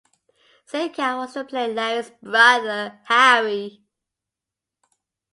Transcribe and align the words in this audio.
Sitka 0.65 1.15
was 1.15 1.35
to 1.35 1.43
play 1.43 1.71
Larry's 1.71 2.09
brother, 2.23 2.99
Harry. 3.03 3.83